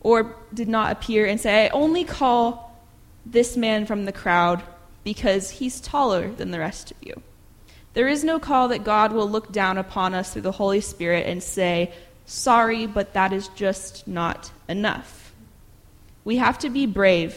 Or 0.00 0.34
did 0.52 0.68
not 0.68 0.90
appear 0.90 1.26
and 1.26 1.40
say, 1.40 1.66
I 1.66 1.68
only 1.68 2.02
call 2.02 2.84
this 3.24 3.56
man 3.56 3.86
from 3.86 4.06
the 4.06 4.12
crowd 4.12 4.60
because 5.04 5.50
he's 5.50 5.80
taller 5.80 6.32
than 6.32 6.50
the 6.50 6.58
rest 6.58 6.90
of 6.90 6.96
you. 7.00 7.22
There 7.94 8.08
is 8.08 8.24
no 8.24 8.40
call 8.40 8.68
that 8.68 8.82
God 8.82 9.12
will 9.12 9.30
look 9.30 9.52
down 9.52 9.78
upon 9.78 10.14
us 10.14 10.32
through 10.32 10.42
the 10.42 10.52
Holy 10.52 10.80
Spirit 10.80 11.26
and 11.26 11.40
say, 11.40 11.92
Sorry, 12.30 12.86
but 12.86 13.14
that 13.14 13.32
is 13.32 13.48
just 13.56 14.06
not 14.06 14.52
enough. 14.68 15.32
We 16.24 16.36
have 16.36 16.60
to 16.60 16.70
be 16.70 16.86
brave 16.86 17.36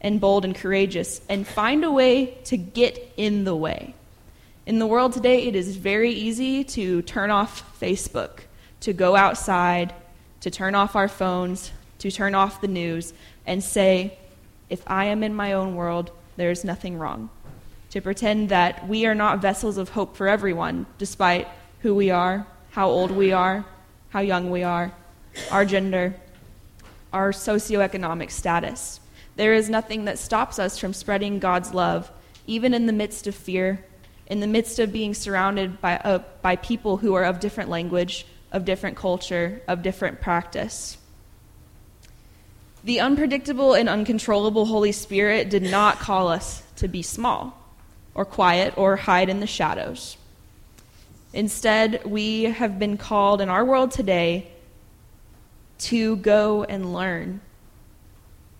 and 0.00 0.20
bold 0.20 0.44
and 0.44 0.54
courageous 0.54 1.20
and 1.28 1.44
find 1.44 1.82
a 1.82 1.90
way 1.90 2.38
to 2.44 2.56
get 2.56 3.14
in 3.16 3.42
the 3.42 3.56
way. 3.56 3.96
In 4.64 4.78
the 4.78 4.86
world 4.86 5.12
today, 5.12 5.48
it 5.48 5.56
is 5.56 5.76
very 5.76 6.12
easy 6.12 6.62
to 6.62 7.02
turn 7.02 7.32
off 7.32 7.80
Facebook, 7.80 8.42
to 8.82 8.92
go 8.92 9.16
outside, 9.16 9.92
to 10.42 10.52
turn 10.52 10.76
off 10.76 10.94
our 10.94 11.08
phones, 11.08 11.72
to 11.98 12.08
turn 12.08 12.36
off 12.36 12.60
the 12.60 12.68
news, 12.68 13.12
and 13.44 13.62
say, 13.62 14.16
if 14.70 14.84
I 14.86 15.06
am 15.06 15.24
in 15.24 15.34
my 15.34 15.52
own 15.52 15.74
world, 15.74 16.12
there 16.36 16.52
is 16.52 16.62
nothing 16.62 16.96
wrong. 16.96 17.28
To 17.90 18.00
pretend 18.00 18.50
that 18.50 18.86
we 18.86 19.04
are 19.04 19.16
not 19.16 19.42
vessels 19.42 19.78
of 19.78 19.88
hope 19.88 20.16
for 20.16 20.28
everyone, 20.28 20.86
despite 20.96 21.48
who 21.80 21.92
we 21.92 22.10
are, 22.10 22.46
how 22.70 22.88
old 22.88 23.10
we 23.10 23.32
are, 23.32 23.64
how 24.10 24.20
young 24.20 24.50
we 24.50 24.62
are, 24.62 24.92
our 25.50 25.64
gender, 25.64 26.14
our 27.12 27.32
socioeconomic 27.32 28.30
status. 28.30 29.00
There 29.36 29.54
is 29.54 29.70
nothing 29.70 30.04
that 30.06 30.18
stops 30.18 30.58
us 30.58 30.78
from 30.78 30.92
spreading 30.92 31.38
God's 31.38 31.72
love, 31.72 32.10
even 32.46 32.74
in 32.74 32.86
the 32.86 32.92
midst 32.92 33.26
of 33.26 33.34
fear, 33.34 33.84
in 34.26 34.40
the 34.40 34.46
midst 34.46 34.78
of 34.78 34.92
being 34.92 35.14
surrounded 35.14 35.80
by, 35.80 35.96
uh, 35.98 36.22
by 36.42 36.56
people 36.56 36.98
who 36.98 37.14
are 37.14 37.24
of 37.24 37.40
different 37.40 37.70
language, 37.70 38.26
of 38.52 38.64
different 38.64 38.96
culture, 38.96 39.62
of 39.68 39.82
different 39.82 40.20
practice. 40.20 40.98
The 42.84 43.00
unpredictable 43.00 43.74
and 43.74 43.88
uncontrollable 43.88 44.66
Holy 44.66 44.92
Spirit 44.92 45.50
did 45.50 45.62
not 45.62 45.98
call 45.98 46.28
us 46.28 46.62
to 46.76 46.88
be 46.88 47.02
small 47.02 47.58
or 48.14 48.24
quiet 48.24 48.74
or 48.76 48.96
hide 48.96 49.28
in 49.28 49.40
the 49.40 49.46
shadows. 49.46 50.16
Instead, 51.32 52.04
we 52.04 52.44
have 52.44 52.78
been 52.78 52.96
called 52.96 53.40
in 53.40 53.48
our 53.48 53.64
world 53.64 53.90
today 53.90 54.50
to 55.78 56.16
go 56.16 56.64
and 56.64 56.92
learn. 56.92 57.40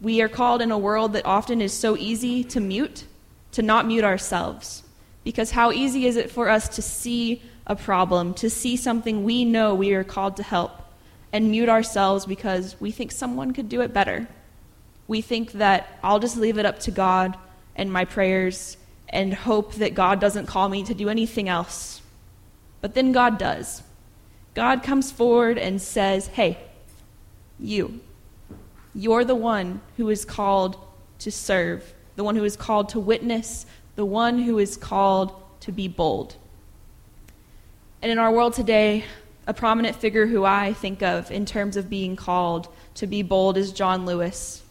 We 0.00 0.20
are 0.20 0.28
called 0.28 0.62
in 0.62 0.70
a 0.70 0.78
world 0.78 1.14
that 1.14 1.26
often 1.26 1.60
is 1.60 1.72
so 1.72 1.96
easy 1.96 2.44
to 2.44 2.60
mute, 2.60 3.04
to 3.52 3.62
not 3.62 3.86
mute 3.86 4.04
ourselves. 4.04 4.82
Because 5.24 5.50
how 5.50 5.72
easy 5.72 6.06
is 6.06 6.16
it 6.16 6.30
for 6.30 6.48
us 6.48 6.68
to 6.70 6.82
see 6.82 7.42
a 7.66 7.74
problem, 7.74 8.34
to 8.34 8.48
see 8.48 8.76
something 8.76 9.24
we 9.24 9.44
know 9.44 9.74
we 9.74 9.92
are 9.94 10.04
called 10.04 10.36
to 10.36 10.42
help, 10.42 10.72
and 11.32 11.50
mute 11.50 11.68
ourselves 11.68 12.24
because 12.24 12.76
we 12.80 12.90
think 12.90 13.12
someone 13.12 13.52
could 13.52 13.68
do 13.68 13.80
it 13.80 13.92
better. 13.92 14.28
We 15.06 15.20
think 15.20 15.52
that 15.52 15.98
I'll 16.02 16.20
just 16.20 16.36
leave 16.36 16.58
it 16.58 16.66
up 16.66 16.78
to 16.80 16.90
God 16.90 17.36
and 17.76 17.92
my 17.92 18.04
prayers 18.04 18.76
and 19.08 19.32
hope 19.32 19.74
that 19.74 19.94
God 19.94 20.20
doesn't 20.20 20.46
call 20.46 20.68
me 20.68 20.84
to 20.84 20.94
do 20.94 21.08
anything 21.08 21.48
else. 21.48 22.02
But 22.80 22.94
then 22.94 23.12
God 23.12 23.38
does. 23.38 23.82
God 24.54 24.82
comes 24.82 25.10
forward 25.10 25.58
and 25.58 25.80
says, 25.80 26.28
Hey, 26.28 26.58
you, 27.58 28.00
you're 28.94 29.24
the 29.24 29.34
one 29.34 29.80
who 29.96 30.08
is 30.08 30.24
called 30.24 30.76
to 31.20 31.30
serve, 31.30 31.94
the 32.16 32.24
one 32.24 32.36
who 32.36 32.44
is 32.44 32.56
called 32.56 32.88
to 32.90 33.00
witness, 33.00 33.66
the 33.96 34.04
one 34.04 34.38
who 34.38 34.58
is 34.58 34.76
called 34.76 35.32
to 35.60 35.72
be 35.72 35.88
bold. 35.88 36.36
And 38.00 38.12
in 38.12 38.18
our 38.18 38.30
world 38.30 38.52
today, 38.52 39.04
a 39.46 39.54
prominent 39.54 39.96
figure 39.96 40.26
who 40.26 40.44
I 40.44 40.72
think 40.72 41.02
of 41.02 41.30
in 41.30 41.46
terms 41.46 41.76
of 41.76 41.90
being 41.90 42.16
called 42.16 42.68
to 42.94 43.06
be 43.06 43.22
bold 43.22 43.56
is 43.56 43.72
John 43.72 44.06
Lewis. 44.06 44.62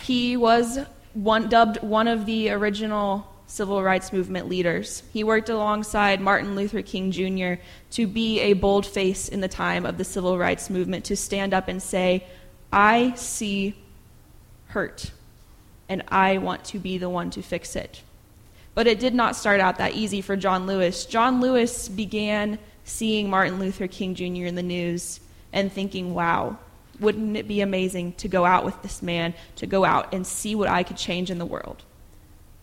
He 0.00 0.36
was 0.36 0.78
one, 1.12 1.48
dubbed 1.48 1.82
one 1.82 2.08
of 2.08 2.24
the 2.24 2.50
original 2.50 3.30
civil 3.46 3.82
rights 3.82 4.12
movement 4.12 4.48
leaders. 4.48 5.02
He 5.12 5.24
worked 5.24 5.48
alongside 5.48 6.20
Martin 6.20 6.54
Luther 6.56 6.82
King 6.82 7.10
Jr. 7.10 7.60
to 7.92 8.06
be 8.06 8.40
a 8.40 8.54
bold 8.54 8.86
face 8.86 9.28
in 9.28 9.40
the 9.40 9.48
time 9.48 9.86
of 9.86 9.98
the 9.98 10.04
civil 10.04 10.36
rights 10.38 10.68
movement, 10.68 11.04
to 11.06 11.16
stand 11.16 11.54
up 11.54 11.68
and 11.68 11.82
say, 11.82 12.26
I 12.72 13.14
see 13.14 13.74
hurt, 14.68 15.12
and 15.88 16.02
I 16.08 16.38
want 16.38 16.64
to 16.66 16.78
be 16.78 16.98
the 16.98 17.08
one 17.08 17.30
to 17.30 17.42
fix 17.42 17.76
it. 17.76 18.02
But 18.74 18.86
it 18.86 18.98
did 18.98 19.14
not 19.14 19.36
start 19.36 19.60
out 19.60 19.78
that 19.78 19.94
easy 19.94 20.20
for 20.20 20.36
John 20.36 20.66
Lewis. 20.66 21.06
John 21.06 21.40
Lewis 21.40 21.88
began 21.88 22.58
seeing 22.84 23.30
Martin 23.30 23.58
Luther 23.58 23.86
King 23.86 24.14
Jr. 24.14 24.44
in 24.44 24.54
the 24.54 24.62
news 24.62 25.20
and 25.52 25.72
thinking, 25.72 26.12
wow, 26.12 26.58
wouldn't 27.00 27.36
it 27.36 27.48
be 27.48 27.60
amazing 27.60 28.12
to 28.14 28.28
go 28.28 28.44
out 28.44 28.64
with 28.64 28.80
this 28.82 29.02
man, 29.02 29.34
to 29.56 29.66
go 29.66 29.84
out 29.84 30.12
and 30.12 30.26
see 30.26 30.54
what 30.54 30.68
I 30.68 30.82
could 30.82 30.96
change 30.96 31.30
in 31.30 31.38
the 31.38 31.46
world? 31.46 31.82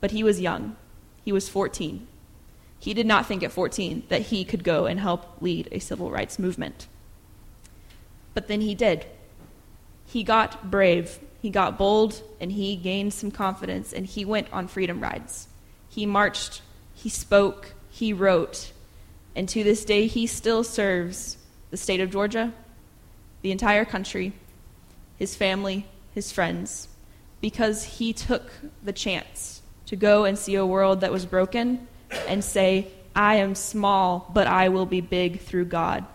But 0.03 0.11
he 0.11 0.21
was 0.21 0.41
young. 0.41 0.75
He 1.23 1.31
was 1.31 1.47
14. 1.47 2.05
He 2.77 2.93
did 2.93 3.05
not 3.05 3.25
think 3.25 3.41
at 3.41 3.53
14 3.53 4.03
that 4.09 4.23
he 4.23 4.43
could 4.43 4.65
go 4.65 4.85
and 4.85 4.99
help 4.99 5.41
lead 5.41 5.69
a 5.71 5.79
civil 5.79 6.11
rights 6.11 6.37
movement. 6.37 6.89
But 8.33 8.49
then 8.49 8.59
he 8.59 8.75
did. 8.75 9.05
He 10.05 10.21
got 10.23 10.69
brave, 10.69 11.19
he 11.41 11.49
got 11.49 11.77
bold, 11.77 12.21
and 12.41 12.51
he 12.51 12.75
gained 12.75 13.13
some 13.13 13.31
confidence, 13.31 13.93
and 13.93 14.05
he 14.05 14.25
went 14.25 14.51
on 14.51 14.67
freedom 14.67 14.99
rides. 14.99 15.47
He 15.87 16.05
marched, 16.05 16.61
he 16.93 17.07
spoke, 17.07 17.73
he 17.89 18.11
wrote, 18.11 18.73
and 19.37 19.47
to 19.47 19.63
this 19.63 19.85
day, 19.85 20.07
he 20.07 20.27
still 20.27 20.65
serves 20.65 21.37
the 21.71 21.77
state 21.77 22.01
of 22.01 22.11
Georgia, 22.11 22.51
the 23.41 23.53
entire 23.53 23.85
country, 23.85 24.33
his 25.15 25.33
family, 25.33 25.85
his 26.13 26.29
friends, 26.29 26.89
because 27.39 27.85
he 27.85 28.11
took 28.11 28.51
the 28.83 28.91
chance 28.91 29.52
to 29.87 29.95
go 29.95 30.25
and 30.25 30.37
see 30.37 30.55
a 30.55 30.65
world 30.65 31.01
that 31.01 31.11
was 31.11 31.25
broken 31.25 31.87
and 32.27 32.43
say, 32.43 32.87
I 33.15 33.35
am 33.35 33.55
small, 33.55 34.29
but 34.33 34.47
I 34.47 34.69
will 34.69 34.85
be 34.85 35.01
big 35.01 35.41
through 35.41 35.65
God. 35.65 36.05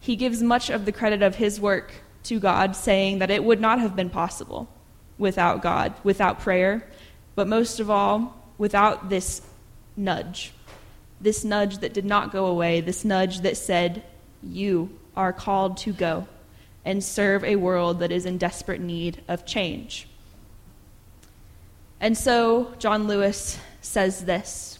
He 0.00 0.16
gives 0.16 0.42
much 0.42 0.70
of 0.70 0.84
the 0.84 0.92
credit 0.92 1.22
of 1.22 1.36
his 1.36 1.60
work 1.60 1.92
to 2.24 2.40
God, 2.40 2.74
saying 2.74 3.18
that 3.18 3.30
it 3.30 3.44
would 3.44 3.60
not 3.60 3.80
have 3.80 3.94
been 3.94 4.10
possible 4.10 4.68
without 5.18 5.62
God, 5.62 5.94
without 6.02 6.40
prayer, 6.40 6.86
but 7.34 7.46
most 7.46 7.80
of 7.80 7.90
all, 7.90 8.36
without 8.58 9.08
this 9.08 9.42
nudge 9.96 10.52
this 11.20 11.44
nudge 11.44 11.78
that 11.78 11.92
did 11.92 12.04
not 12.04 12.32
go 12.32 12.46
away, 12.46 12.80
this 12.80 13.04
nudge 13.04 13.40
that 13.40 13.56
said, 13.56 14.02
You 14.42 14.98
are 15.16 15.32
called 15.32 15.76
to 15.78 15.92
go 15.92 16.26
and 16.84 17.04
serve 17.04 17.44
a 17.44 17.56
world 17.56 18.00
that 18.00 18.10
is 18.10 18.24
in 18.24 18.38
desperate 18.38 18.80
need 18.80 19.22
of 19.28 19.44
change. 19.44 20.08
And 22.00 22.16
so 22.16 22.74
John 22.78 23.06
Lewis 23.06 23.58
says 23.80 24.24
this 24.24 24.78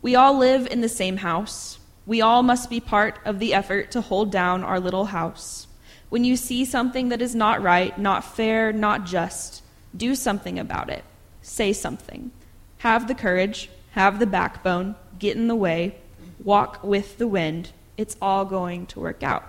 We 0.00 0.14
all 0.14 0.38
live 0.38 0.66
in 0.66 0.80
the 0.80 0.88
same 0.88 1.18
house. 1.18 1.78
We 2.06 2.20
all 2.20 2.42
must 2.42 2.70
be 2.70 2.80
part 2.80 3.18
of 3.24 3.38
the 3.38 3.52
effort 3.54 3.90
to 3.92 4.00
hold 4.00 4.32
down 4.32 4.64
our 4.64 4.80
little 4.80 5.06
house. 5.06 5.66
When 6.08 6.24
you 6.24 6.36
see 6.36 6.64
something 6.64 7.08
that 7.10 7.22
is 7.22 7.34
not 7.34 7.62
right, 7.62 7.96
not 7.98 8.24
fair, 8.24 8.72
not 8.72 9.06
just, 9.06 9.62
do 9.96 10.14
something 10.14 10.58
about 10.58 10.90
it. 10.90 11.04
Say 11.42 11.72
something. 11.72 12.32
Have 12.78 13.06
the 13.06 13.14
courage, 13.14 13.70
have 13.92 14.18
the 14.18 14.26
backbone, 14.26 14.96
get 15.18 15.36
in 15.36 15.46
the 15.46 15.54
way, 15.54 15.96
walk 16.42 16.82
with 16.82 17.18
the 17.18 17.28
wind, 17.28 17.70
it's 17.96 18.16
all 18.20 18.44
going 18.44 18.86
to 18.86 19.00
work 19.00 19.22
out. 19.22 19.44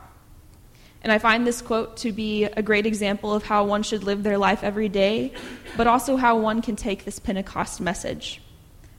And 1.04 1.12
I 1.12 1.18
find 1.18 1.46
this 1.46 1.62
quote 1.62 1.98
to 1.98 2.12
be 2.12 2.44
a 2.44 2.62
great 2.62 2.86
example 2.86 3.34
of 3.34 3.44
how 3.44 3.64
one 3.64 3.82
should 3.84 4.04
live 4.04 4.22
their 4.22 4.38
life 4.38 4.64
every 4.64 4.90
day, 4.90 5.34
but 5.76 5.88
also 5.88 6.16
how 6.16 6.38
one 6.38 6.62
can 6.62 6.76
take 6.76 7.06
this 7.06 7.18
Pentecost 7.18 7.82
message. 7.82 8.42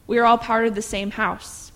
We 0.06 0.18
are 0.18 0.24
all 0.24 0.38
part 0.38 0.66
of 0.66 0.74
the 0.74 0.82
same 0.82 1.12
house. 1.12 1.70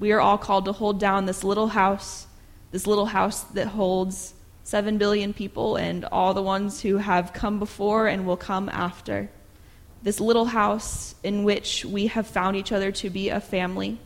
We 0.00 0.10
are 0.12 0.20
all 0.20 0.38
called 0.38 0.64
to 0.64 0.72
hold 0.72 0.98
down 0.98 1.26
this 1.26 1.44
little 1.44 1.68
house, 1.68 2.26
this 2.72 2.86
little 2.86 3.06
house 3.06 3.42
that 3.44 3.68
holds 3.68 4.34
7 4.64 4.98
billion 4.98 5.32
people 5.32 5.76
and 5.76 6.04
all 6.06 6.34
the 6.34 6.42
ones 6.42 6.82
who 6.82 6.96
have 6.96 7.32
come 7.32 7.58
before 7.58 8.08
and 8.08 8.26
will 8.26 8.36
come 8.36 8.68
after. 8.68 9.30
This 10.02 10.20
little 10.20 10.44
house 10.46 11.14
in 11.22 11.44
which 11.44 11.84
we 11.84 12.08
have 12.08 12.26
found 12.26 12.56
each 12.56 12.72
other 12.72 12.92
to 12.92 13.10
be 13.10 13.28
a 13.28 13.40
family 13.40 13.98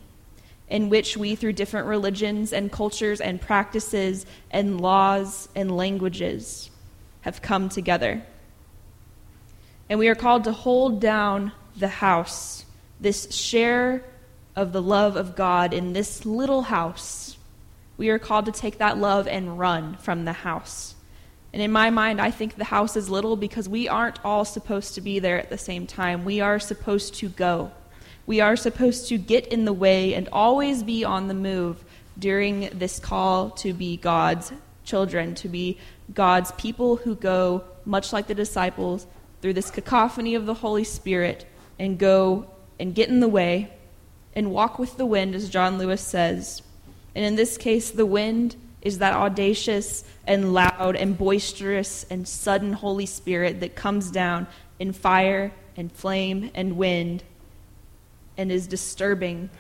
in 0.72 0.88
which 0.88 1.18
we, 1.18 1.34
through 1.34 1.52
different 1.52 1.86
religions 1.86 2.50
and 2.50 2.72
cultures 2.72 3.20
and 3.20 3.38
practices 3.38 4.24
and 4.50 4.80
laws 4.80 5.46
and 5.54 5.76
languages, 5.76 6.70
have 7.20 7.42
come 7.42 7.68
together. 7.68 8.22
And 9.90 9.98
we 9.98 10.08
are 10.08 10.14
called 10.14 10.44
to 10.44 10.52
hold 10.52 10.98
down 10.98 11.52
the 11.76 11.88
house, 11.88 12.64
this 12.98 13.30
share 13.34 14.02
of 14.56 14.72
the 14.72 14.80
love 14.80 15.14
of 15.14 15.36
God 15.36 15.74
in 15.74 15.92
this 15.92 16.24
little 16.24 16.62
house. 16.62 17.36
We 17.98 18.08
are 18.08 18.18
called 18.18 18.46
to 18.46 18.52
take 18.52 18.78
that 18.78 18.96
love 18.96 19.28
and 19.28 19.58
run 19.58 19.98
from 19.98 20.24
the 20.24 20.32
house. 20.32 20.94
And 21.52 21.60
in 21.60 21.70
my 21.70 21.90
mind, 21.90 22.18
I 22.18 22.30
think 22.30 22.56
the 22.56 22.64
house 22.64 22.96
is 22.96 23.10
little 23.10 23.36
because 23.36 23.68
we 23.68 23.88
aren't 23.88 24.24
all 24.24 24.46
supposed 24.46 24.94
to 24.94 25.02
be 25.02 25.18
there 25.18 25.38
at 25.38 25.50
the 25.50 25.58
same 25.58 25.86
time. 25.86 26.24
We 26.24 26.40
are 26.40 26.58
supposed 26.58 27.12
to 27.16 27.28
go. 27.28 27.72
We 28.32 28.40
are 28.40 28.56
supposed 28.56 29.08
to 29.08 29.18
get 29.18 29.48
in 29.48 29.66
the 29.66 29.74
way 29.74 30.14
and 30.14 30.26
always 30.32 30.82
be 30.82 31.04
on 31.04 31.28
the 31.28 31.34
move 31.34 31.84
during 32.18 32.70
this 32.72 32.98
call 32.98 33.50
to 33.50 33.74
be 33.74 33.98
God's 33.98 34.54
children, 34.84 35.34
to 35.34 35.50
be 35.50 35.76
God's 36.14 36.50
people 36.52 36.96
who 36.96 37.14
go, 37.14 37.62
much 37.84 38.10
like 38.10 38.28
the 38.28 38.34
disciples, 38.34 39.06
through 39.42 39.52
this 39.52 39.70
cacophony 39.70 40.34
of 40.34 40.46
the 40.46 40.54
Holy 40.54 40.82
Spirit 40.82 41.44
and 41.78 41.98
go 41.98 42.46
and 42.80 42.94
get 42.94 43.10
in 43.10 43.20
the 43.20 43.28
way 43.28 43.70
and 44.34 44.50
walk 44.50 44.78
with 44.78 44.96
the 44.96 45.04
wind, 45.04 45.34
as 45.34 45.50
John 45.50 45.76
Lewis 45.76 46.00
says. 46.00 46.62
And 47.14 47.26
in 47.26 47.36
this 47.36 47.58
case, 47.58 47.90
the 47.90 48.06
wind 48.06 48.56
is 48.80 48.96
that 49.00 49.12
audacious 49.12 50.04
and 50.26 50.54
loud 50.54 50.96
and 50.96 51.18
boisterous 51.18 52.06
and 52.08 52.26
sudden 52.26 52.72
Holy 52.72 53.04
Spirit 53.04 53.60
that 53.60 53.76
comes 53.76 54.10
down 54.10 54.46
in 54.78 54.94
fire 54.94 55.52
and 55.76 55.92
flame 55.92 56.50
and 56.54 56.78
wind 56.78 57.22
and 58.36 58.50
is 58.50 58.66
disturbing. 58.66 59.50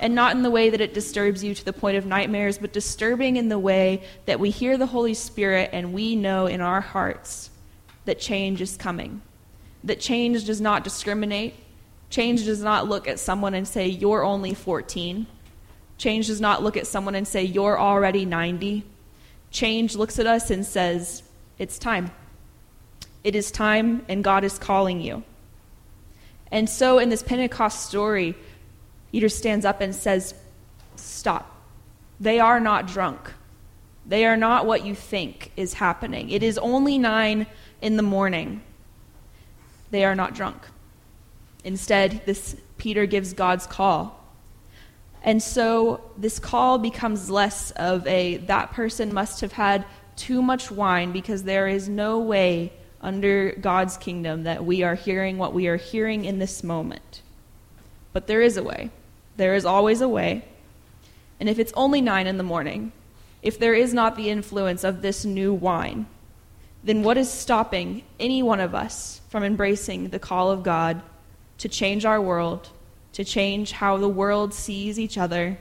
And 0.00 0.14
not 0.14 0.34
in 0.34 0.42
the 0.42 0.50
way 0.50 0.70
that 0.70 0.80
it 0.80 0.94
disturbs 0.94 1.44
you 1.44 1.54
to 1.54 1.64
the 1.64 1.72
point 1.72 1.96
of 1.96 2.04
nightmares, 2.04 2.58
but 2.58 2.72
disturbing 2.72 3.36
in 3.36 3.48
the 3.48 3.58
way 3.58 4.02
that 4.26 4.40
we 4.40 4.50
hear 4.50 4.76
the 4.76 4.86
Holy 4.86 5.14
Spirit 5.14 5.70
and 5.72 5.92
we 5.92 6.16
know 6.16 6.46
in 6.46 6.60
our 6.60 6.80
hearts 6.80 7.50
that 8.04 8.18
change 8.18 8.60
is 8.60 8.76
coming. 8.76 9.22
That 9.84 10.00
change 10.00 10.44
does 10.44 10.60
not 10.60 10.84
discriminate. 10.84 11.54
Change 12.10 12.44
does 12.44 12.62
not 12.62 12.88
look 12.88 13.08
at 13.08 13.18
someone 13.18 13.54
and 13.54 13.66
say, 13.66 13.86
You're 13.86 14.24
only 14.24 14.54
14. 14.54 15.26
Change 15.96 16.26
does 16.26 16.40
not 16.40 16.62
look 16.62 16.76
at 16.76 16.86
someone 16.86 17.14
and 17.14 17.26
say, 17.26 17.44
You're 17.44 17.78
already 17.78 18.24
90. 18.24 18.84
Change 19.50 19.94
looks 19.96 20.18
at 20.18 20.26
us 20.26 20.50
and 20.50 20.66
says, 20.66 21.22
It's 21.58 21.78
time. 21.78 22.10
It 23.22 23.34
is 23.34 23.50
time, 23.50 24.04
and 24.08 24.22
God 24.22 24.44
is 24.44 24.58
calling 24.58 25.00
you. 25.00 25.22
And 26.50 26.68
so 26.68 26.98
in 26.98 27.08
this 27.08 27.22
Pentecost 27.22 27.86
story, 27.86 28.34
Peter 29.12 29.28
stands 29.28 29.64
up 29.64 29.80
and 29.80 29.94
says, 29.94 30.34
Stop. 30.96 31.50
They 32.20 32.38
are 32.38 32.60
not 32.60 32.86
drunk. 32.86 33.32
They 34.06 34.26
are 34.26 34.36
not 34.36 34.66
what 34.66 34.84
you 34.84 34.94
think 34.94 35.50
is 35.56 35.74
happening. 35.74 36.30
It 36.30 36.42
is 36.42 36.58
only 36.58 36.98
nine 36.98 37.46
in 37.80 37.96
the 37.96 38.02
morning. 38.02 38.62
They 39.90 40.04
are 40.04 40.14
not 40.14 40.34
drunk. 40.34 40.62
Instead, 41.64 42.22
this 42.26 42.56
Peter 42.76 43.06
gives 43.06 43.32
God's 43.32 43.66
call. 43.66 44.20
And 45.22 45.42
so 45.42 46.02
this 46.18 46.38
call 46.38 46.78
becomes 46.78 47.30
less 47.30 47.70
of 47.72 48.06
a 48.06 48.36
that 48.38 48.72
person 48.72 49.14
must 49.14 49.40
have 49.40 49.52
had 49.52 49.86
too 50.16 50.42
much 50.42 50.70
wine 50.70 51.12
because 51.12 51.44
there 51.44 51.66
is 51.66 51.88
no 51.88 52.18
way 52.18 52.72
under 53.04 53.52
God's 53.52 53.96
kingdom 53.96 54.42
that 54.44 54.64
we 54.64 54.82
are 54.82 54.94
hearing 54.94 55.38
what 55.38 55.52
we 55.52 55.68
are 55.68 55.76
hearing 55.76 56.24
in 56.24 56.38
this 56.38 56.64
moment. 56.64 57.20
But 58.12 58.26
there 58.26 58.40
is 58.40 58.56
a 58.56 58.62
way. 58.62 58.90
There 59.36 59.54
is 59.54 59.66
always 59.66 60.00
a 60.00 60.08
way. 60.08 60.44
And 61.38 61.48
if 61.48 61.58
it's 61.58 61.72
only 61.76 62.00
nine 62.00 62.26
in 62.26 62.38
the 62.38 62.42
morning, 62.42 62.92
if 63.42 63.58
there 63.58 63.74
is 63.74 63.92
not 63.92 64.16
the 64.16 64.30
influence 64.30 64.84
of 64.84 65.02
this 65.02 65.24
new 65.24 65.52
wine, 65.52 66.06
then 66.82 67.02
what 67.02 67.18
is 67.18 67.30
stopping 67.30 68.02
any 68.18 68.42
one 68.42 68.60
of 68.60 68.74
us 68.74 69.20
from 69.28 69.44
embracing 69.44 70.08
the 70.08 70.18
call 70.18 70.50
of 70.50 70.62
God 70.62 71.02
to 71.58 71.68
change 71.68 72.04
our 72.04 72.20
world, 72.20 72.70
to 73.12 73.24
change 73.24 73.72
how 73.72 73.96
the 73.98 74.08
world 74.08 74.54
sees 74.54 74.98
each 74.98 75.18
other, 75.18 75.58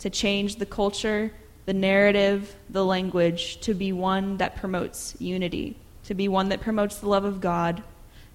to 0.00 0.10
change 0.10 0.56
the 0.56 0.66
culture, 0.66 1.32
the 1.66 1.72
narrative, 1.72 2.56
the 2.68 2.84
language, 2.84 3.60
to 3.60 3.74
be 3.74 3.92
one 3.92 4.38
that 4.38 4.56
promotes 4.56 5.14
unity? 5.20 5.76
To 6.10 6.14
be 6.16 6.26
one 6.26 6.48
that 6.48 6.60
promotes 6.60 6.96
the 6.96 7.08
love 7.08 7.24
of 7.24 7.40
God, 7.40 7.84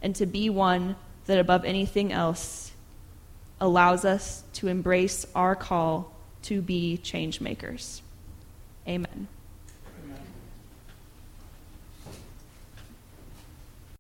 and 0.02 0.16
to 0.16 0.26
be 0.26 0.50
one 0.50 0.96
that, 1.26 1.38
above 1.38 1.66
anything 1.66 2.14
else, 2.14 2.72
allows 3.60 4.06
us 4.06 4.46
to 4.54 4.70
embrace 4.70 5.26
our 5.36 5.58
call 5.58 6.14
to 6.42 6.62
be 6.62 6.96
change 6.96 7.42
makers. 7.42 8.02
Amen. 8.88 9.28